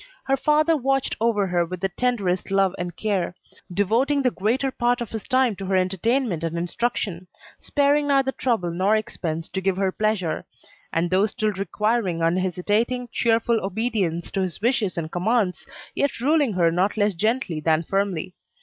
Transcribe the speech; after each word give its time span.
Her 0.23 0.35
father 0.35 0.75
watched 0.75 1.15
over 1.21 1.45
her 1.45 1.63
with 1.63 1.79
the 1.81 1.89
tenderest 1.89 2.49
love 2.49 2.73
and 2.79 2.95
care; 2.97 3.35
devoting 3.71 4.23
the 4.23 4.31
greater 4.31 4.71
part 4.71 4.99
of 4.99 5.11
his 5.11 5.21
time 5.25 5.55
to 5.57 5.65
her 5.67 5.75
entertainment 5.75 6.43
and 6.43 6.57
instruction, 6.57 7.27
sparing 7.59 8.07
neither 8.07 8.31
trouble 8.31 8.71
nor 8.71 8.95
expense 8.95 9.47
to 9.49 9.61
give 9.61 9.77
her 9.77 9.91
pleasure, 9.91 10.43
and 10.91 11.11
though 11.11 11.27
still 11.27 11.51
requiring 11.51 12.23
unhesitating, 12.23 13.09
cheerful 13.11 13.63
obedience 13.63 14.31
to 14.31 14.41
his 14.41 14.59
wishes 14.59 14.97
and 14.97 15.11
commands 15.11 15.67
yet 15.93 16.19
ruling 16.19 16.53
her 16.53 16.71
not 16.71 16.97
less 16.97 17.13
gently 17.13 17.59
than 17.59 17.83
firmly. 17.83 18.33